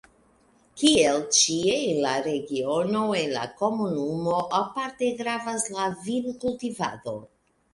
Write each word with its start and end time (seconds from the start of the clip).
Kiel 0.83 1.19
ĉie 1.39 1.75
en 1.89 1.99
la 2.05 2.13
regiono, 2.27 3.03
en 3.19 3.35
la 3.35 3.45
komunumo 3.61 4.41
aparte 4.61 5.13
gravas 5.21 5.69
la 5.77 5.87
vinkultivado. 6.09 7.19